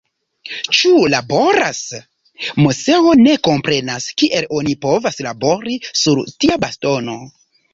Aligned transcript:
Ĉu 0.77 0.93
laboros? 1.13 1.81
Moseo 2.63 3.13
ne 3.27 3.35
komprenas 3.49 4.09
kiel 4.23 4.49
oni 4.61 4.77
povas 4.87 5.21
"labori" 5.29 5.79
sur 6.03 6.25
tia 6.39 6.59
bastono. 6.67 7.21